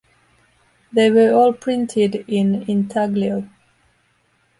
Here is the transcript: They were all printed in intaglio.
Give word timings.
They 0.91 1.11
were 1.11 1.31
all 1.31 1.53
printed 1.53 2.25
in 2.27 2.63
intaglio. 2.67 3.47